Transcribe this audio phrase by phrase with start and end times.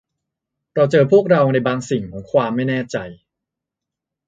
[0.75, 2.97] เราเจอพวกเราในบางสิ่งของความไม่แน่ใจ